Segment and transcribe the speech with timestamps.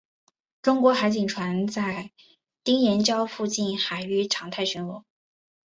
[0.63, 2.09] 中国海警船在
[2.63, 5.03] 丁岩礁附近海域常态巡逻。